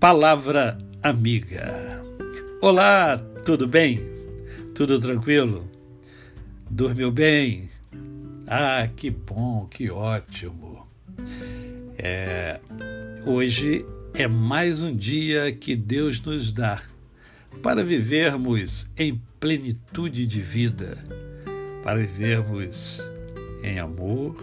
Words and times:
Palavra 0.00 0.78
Amiga. 1.02 2.04
Olá, 2.62 3.18
tudo 3.44 3.66
bem? 3.66 4.00
Tudo 4.72 5.00
tranquilo? 5.00 5.68
Dormiu 6.70 7.10
bem? 7.10 7.68
Ah, 8.46 8.88
que 8.94 9.10
bom, 9.10 9.66
que 9.66 9.90
ótimo. 9.90 10.86
É, 11.98 12.60
hoje 13.26 13.84
é 14.14 14.28
mais 14.28 14.84
um 14.84 14.94
dia 14.94 15.50
que 15.50 15.74
Deus 15.74 16.20
nos 16.20 16.52
dá 16.52 16.80
para 17.60 17.82
vivermos 17.82 18.88
em 18.96 19.20
plenitude 19.40 20.26
de 20.26 20.40
vida, 20.40 20.96
para 21.82 21.98
vivermos 21.98 23.00
em 23.64 23.80
amor, 23.80 24.36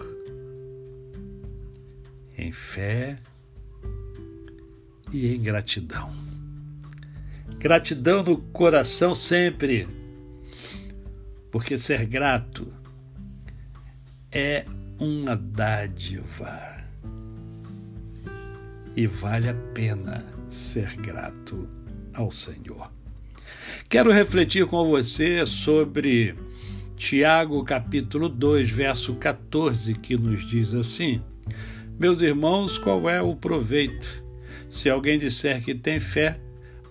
em 2.38 2.52
fé 2.52 3.20
e 5.16 5.34
em 5.34 5.42
gratidão. 5.42 6.12
Gratidão 7.58 8.22
no 8.22 8.38
coração 8.38 9.16
sempre, 9.16 9.88
porque 11.50 11.78
ser 11.78 12.06
grato 12.06 12.68
é 14.30 14.66
uma 15.00 15.36
dádiva 15.36 16.76
e 18.96 19.08
vale 19.08 19.48
a 19.48 19.54
pena 19.74 20.26
ser 20.50 20.96
grato 20.98 21.68
ao 22.14 22.30
Senhor. 22.30 22.92
Quero 23.88 24.12
refletir 24.12 24.66
com 24.66 24.86
você 24.86 25.46
sobre 25.46 26.36
Tiago 26.98 27.64
capítulo 27.64 28.28
2, 28.28 28.70
verso 28.70 29.16
14, 29.16 29.94
que 29.96 30.18
nos 30.18 30.46
diz 30.46 30.74
assim: 30.74 31.22
Meus 31.98 32.22
irmãos, 32.22 32.78
qual 32.78 33.10
é 33.10 33.22
o 33.22 33.36
proveito 33.36 34.25
se 34.76 34.90
alguém 34.90 35.18
disser 35.18 35.64
que 35.64 35.74
tem 35.74 36.02
fé, 36.02 36.38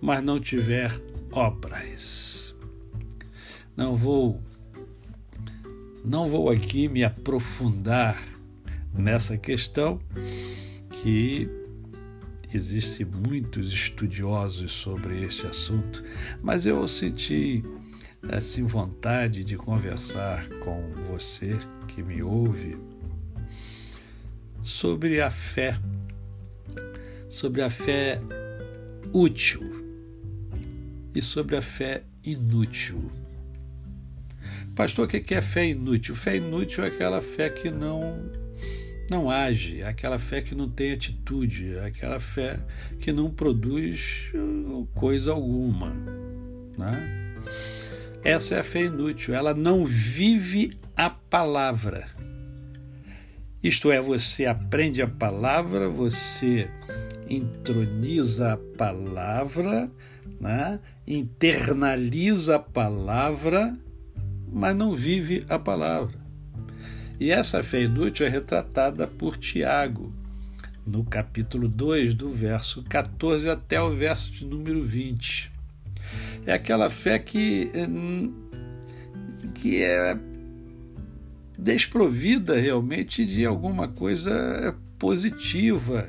mas 0.00 0.24
não 0.24 0.40
tiver 0.40 0.90
obras. 1.30 2.56
Não 3.76 3.94
vou 3.94 4.42
não 6.02 6.26
vou 6.26 6.48
aqui 6.48 6.88
me 6.88 7.04
aprofundar 7.04 8.18
nessa 8.94 9.36
questão 9.36 10.00
que 10.90 11.46
existem 12.54 13.04
muitos 13.04 13.70
estudiosos 13.70 14.72
sobre 14.72 15.22
este 15.22 15.46
assunto, 15.46 16.02
mas 16.42 16.64
eu 16.64 16.88
senti 16.88 17.62
assim 18.30 18.64
vontade 18.64 19.44
de 19.44 19.58
conversar 19.58 20.48
com 20.60 20.90
você 21.06 21.58
que 21.86 22.02
me 22.02 22.22
ouve 22.22 22.78
sobre 24.62 25.20
a 25.20 25.30
fé 25.30 25.78
sobre 27.34 27.62
a 27.62 27.68
fé 27.68 28.20
útil 29.12 29.60
e 31.12 31.20
sobre 31.20 31.56
a 31.56 31.62
fé 31.62 32.04
inútil. 32.24 33.10
Pastor, 34.76 35.06
o 35.06 35.08
que 35.08 35.34
é 35.34 35.40
fé 35.40 35.66
inútil? 35.66 36.14
Fé 36.14 36.36
inútil 36.36 36.84
é 36.84 36.86
aquela 36.86 37.20
fé 37.20 37.50
que 37.50 37.72
não 37.72 38.30
não 39.10 39.28
age, 39.28 39.82
aquela 39.82 40.18
fé 40.18 40.42
que 40.42 40.54
não 40.54 40.68
tem 40.68 40.92
atitude, 40.92 41.76
aquela 41.80 42.20
fé 42.20 42.60
que 43.00 43.12
não 43.12 43.28
produz 43.28 44.30
uh, 44.32 44.88
coisa 44.94 45.32
alguma. 45.32 45.92
Né? 46.78 47.34
Essa 48.22 48.54
é 48.54 48.60
a 48.60 48.64
fé 48.64 48.82
inútil, 48.82 49.34
ela 49.34 49.52
não 49.52 49.84
vive 49.84 50.70
a 50.96 51.10
palavra. 51.10 52.08
Isto 53.60 53.90
é, 53.90 54.00
você 54.00 54.46
aprende 54.46 55.02
a 55.02 55.08
palavra, 55.08 55.88
você 55.88 56.70
introniza 57.28 58.52
a 58.52 58.56
palavra, 58.56 59.90
né? 60.40 60.78
internaliza 61.06 62.56
a 62.56 62.58
palavra, 62.58 63.76
mas 64.52 64.76
não 64.76 64.94
vive 64.94 65.44
a 65.48 65.58
palavra. 65.58 66.18
E 67.18 67.30
essa 67.30 67.62
fé 67.62 67.82
inútil 67.82 68.26
é 68.26 68.28
retratada 68.28 69.06
por 69.06 69.36
Tiago, 69.36 70.12
no 70.86 71.04
capítulo 71.04 71.68
2, 71.68 72.14
do 72.14 72.30
verso 72.30 72.82
14 72.82 73.48
até 73.48 73.80
o 73.80 73.90
verso 73.90 74.30
de 74.32 74.44
número 74.44 74.82
20. 74.82 75.50
É 76.46 76.52
aquela 76.52 76.90
fé 76.90 77.18
que, 77.18 77.70
hum, 77.74 78.34
que 79.54 79.82
é 79.82 80.18
desprovida 81.58 82.58
realmente 82.58 83.24
de 83.24 83.46
alguma 83.46 83.88
coisa 83.88 84.76
positiva 84.98 86.08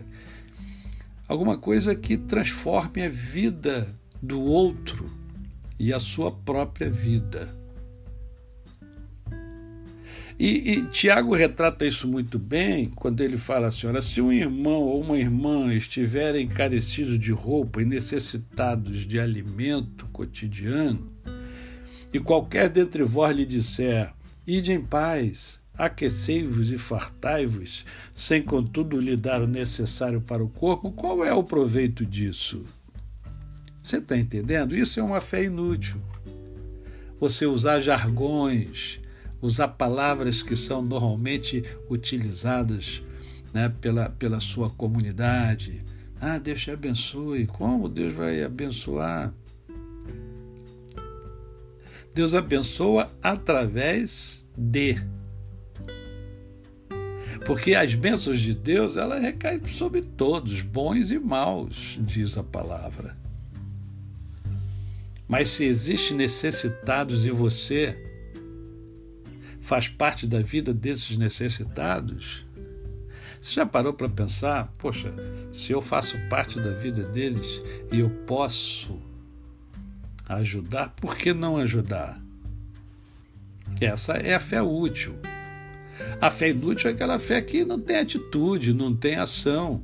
alguma 1.28 1.58
coisa 1.58 1.96
que 1.96 2.18
transforme 2.18 3.04
a 3.04 3.10
vida 3.10 3.88
do 4.22 4.42
outro 4.42 5.06
e 5.80 5.94
a 5.94 6.00
sua 6.00 6.32
própria 6.32 6.90
vida. 6.90 7.56
E, 10.38 10.74
e 10.74 10.86
Tiago 10.88 11.34
retrata 11.34 11.86
isso 11.86 12.08
muito 12.08 12.38
bem 12.38 12.92
quando 12.94 13.22
ele 13.22 13.38
fala 13.38 13.68
assim: 13.68 13.88
olha, 13.88 14.02
se 14.02 14.22
um 14.22 14.32
irmão 14.32 14.82
ou 14.82 15.02
uma 15.02 15.18
irmã 15.18 15.74
estiverem 15.74 16.46
encarecidos 16.46 17.18
de 17.18 17.32
roupa 17.32 17.82
e 17.82 17.86
necessitados 17.86 19.06
de 19.08 19.18
alimento 19.18 20.06
cotidiano, 20.08 21.10
e 22.14 22.20
qualquer 22.20 22.68
dentre 22.68 23.04
vós 23.04 23.36
lhe 23.36 23.46
disser: 23.46 24.14
ide 24.46 24.74
em 24.74 24.82
paz, 24.82 25.62
aquecei-vos 25.78 26.72
e 26.72 26.78
fartai-vos, 26.78 27.86
sem 28.14 28.42
contudo 28.42 29.00
lhe 29.00 29.16
dar 29.16 29.42
o 29.42 29.48
necessário 29.48 30.22
para 30.22 30.44
o 30.44 30.50
corpo, 30.50 30.92
qual 30.92 31.24
é 31.24 31.34
o 31.34 31.44
proveito 31.44 32.06
disso? 32.06 32.64
Você 33.82 33.98
está 33.98 34.18
entendendo? 34.18 34.76
Isso 34.76 35.00
é 35.00 35.04
uma 35.04 35.22
fé 35.22 35.44
inútil. 35.44 36.02
Você 37.20 37.46
usar 37.46 37.80
jargões, 37.80 39.00
usar 39.42 39.68
palavras 39.70 40.42
que 40.42 40.56
são 40.56 40.82
normalmente 40.82 41.64
utilizadas 41.90 43.04
né, 43.54 43.72
pela, 43.82 44.10
pela 44.10 44.40
sua 44.40 44.70
comunidade. 44.70 45.84
Ah, 46.20 46.38
Deus 46.38 46.62
te 46.62 46.72
abençoe. 46.72 47.46
Como 47.46 47.88
Deus 47.88 48.14
vai 48.14 48.44
abençoar? 48.44 49.34
Deus 52.14 52.34
abençoa 52.34 53.12
através 53.22 54.48
de 54.58 54.96
porque 57.46 57.76
as 57.76 57.94
bênçãos 57.94 58.40
de 58.40 58.56
Deus, 58.56 58.98
ela 58.98 59.20
recai 59.20 59.62
sobre 59.72 60.02
todos, 60.02 60.64
bons 60.64 61.12
e 61.12 61.20
maus, 61.20 62.00
diz 62.02 62.38
a 62.38 62.44
palavra. 62.44 63.16
Mas 65.28 65.50
se 65.50 65.64
existe 65.64 66.14
necessitados 66.14 67.24
e 67.26 67.30
você 67.30 67.98
faz 69.62 69.88
parte 69.88 70.26
da 70.26 70.42
vida 70.42 70.74
desses 70.74 71.18
necessitados, 71.18 72.44
você 73.40 73.54
já 73.54 73.66
parou 73.66 73.94
para 73.94 74.10
pensar, 74.10 74.74
poxa, 74.78 75.14
se 75.52 75.72
eu 75.72 75.84
faço 75.84 76.18
parte 76.30 76.60
da 76.60 76.72
vida 76.72 77.04
deles 77.04 77.62
e 77.92 78.00
eu 78.00 78.10
posso 78.10 79.00
ajudar, 80.28 80.90
por 80.96 81.16
que 81.16 81.32
não 81.32 81.58
ajudar? 81.58 82.20
Essa 83.80 84.14
é 84.14 84.34
a 84.34 84.40
fé 84.40 84.62
útil. 84.64 85.16
A 86.20 86.30
fé 86.30 86.50
inútil 86.50 86.90
é 86.90 86.94
aquela 86.94 87.20
fé 87.20 87.42
que 87.42 87.64
não 87.64 87.80
tem 87.80 87.98
atitude, 87.98 88.74
não 88.74 88.96
tem 88.96 89.16
ação. 89.16 89.84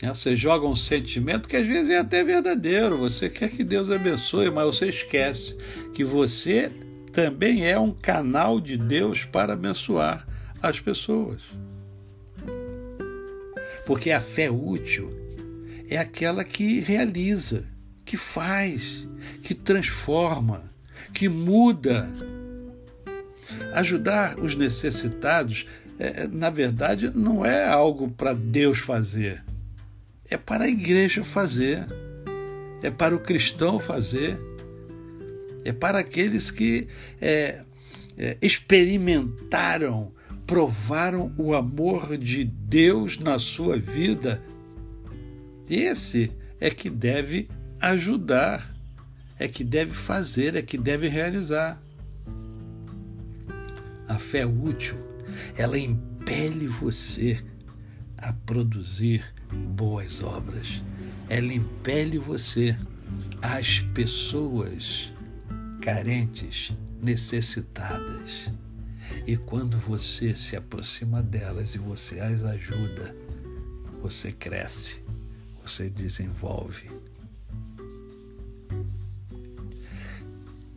É, 0.00 0.08
você 0.08 0.36
joga 0.36 0.66
um 0.66 0.76
sentimento 0.76 1.48
que 1.48 1.56
às 1.56 1.66
vezes 1.66 1.90
é 1.90 1.98
até 1.98 2.22
verdadeiro. 2.22 2.98
Você 2.98 3.28
quer 3.28 3.50
que 3.50 3.64
Deus 3.64 3.90
abençoe, 3.90 4.50
mas 4.50 4.66
você 4.66 4.88
esquece 4.88 5.56
que 5.92 6.04
você 6.04 6.70
também 7.12 7.66
é 7.68 7.78
um 7.78 7.90
canal 7.90 8.60
de 8.60 8.76
Deus 8.76 9.24
para 9.24 9.54
abençoar 9.54 10.26
as 10.62 10.78
pessoas. 10.78 11.42
Porque 13.86 14.10
a 14.10 14.20
fé 14.20 14.50
útil 14.50 15.10
é 15.88 15.96
aquela 15.96 16.44
que 16.44 16.78
realiza, 16.80 17.64
que 18.04 18.16
faz, 18.16 19.08
que 19.42 19.54
transforma, 19.54 20.70
que 21.12 21.28
muda 21.28 22.08
Ajudar 23.78 24.40
os 24.40 24.56
necessitados, 24.56 25.64
é, 26.00 26.22
é, 26.22 26.28
na 26.28 26.50
verdade, 26.50 27.12
não 27.14 27.46
é 27.46 27.64
algo 27.64 28.10
para 28.10 28.32
Deus 28.32 28.80
fazer, 28.80 29.44
é 30.28 30.36
para 30.36 30.64
a 30.64 30.68
igreja 30.68 31.22
fazer, 31.22 31.86
é 32.82 32.90
para 32.90 33.14
o 33.14 33.20
cristão 33.20 33.78
fazer, 33.78 34.36
é 35.64 35.72
para 35.72 36.00
aqueles 36.00 36.50
que 36.50 36.88
é, 37.20 37.62
é, 38.16 38.36
experimentaram, 38.42 40.10
provaram 40.44 41.32
o 41.38 41.54
amor 41.54 42.18
de 42.18 42.42
Deus 42.42 43.16
na 43.16 43.38
sua 43.38 43.76
vida. 43.76 44.42
Esse 45.70 46.32
é 46.60 46.68
que 46.68 46.90
deve 46.90 47.48
ajudar, 47.80 48.74
é 49.38 49.46
que 49.46 49.62
deve 49.62 49.94
fazer, 49.94 50.56
é 50.56 50.62
que 50.62 50.76
deve 50.76 51.06
realizar. 51.06 51.80
A 54.18 54.20
fé 54.20 54.44
útil, 54.44 54.96
ela 55.56 55.78
impele 55.78 56.66
você 56.66 57.40
a 58.16 58.32
produzir 58.32 59.24
boas 59.76 60.20
obras. 60.24 60.82
ela 61.28 61.54
impele 61.54 62.18
você 62.18 62.76
às 63.40 63.78
pessoas 63.78 65.12
carentes, 65.80 66.72
necessitadas. 67.00 68.50
E 69.24 69.36
quando 69.36 69.78
você 69.78 70.34
se 70.34 70.56
aproxima 70.56 71.22
delas 71.22 71.76
e 71.76 71.78
você 71.78 72.18
as 72.18 72.42
ajuda, 72.42 73.14
você 74.02 74.32
cresce, 74.32 75.00
você 75.62 75.88
desenvolve. 75.88 76.90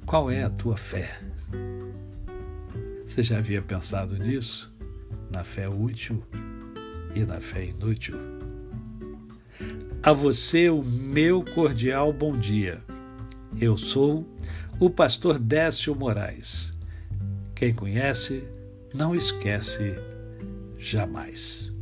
Qual 0.05 0.29
é 0.29 0.43
a 0.43 0.49
tua 0.51 0.77
fé? 0.77 1.19
Você 3.11 3.23
já 3.23 3.39
havia 3.39 3.61
pensado 3.61 4.17
nisso? 4.17 4.73
Na 5.35 5.43
fé 5.43 5.67
útil 5.67 6.23
e 7.13 7.25
na 7.25 7.41
fé 7.41 7.65
inútil? 7.65 8.15
A 10.01 10.13
você 10.13 10.69
o 10.69 10.81
meu 10.81 11.43
cordial 11.43 12.13
bom 12.13 12.37
dia. 12.37 12.81
Eu 13.59 13.77
sou 13.77 14.25
o 14.79 14.89
pastor 14.89 15.37
Décio 15.37 15.93
Moraes. 15.93 16.73
Quem 17.53 17.73
conhece, 17.73 18.47
não 18.93 19.13
esquece 19.13 19.93
jamais. 20.77 21.75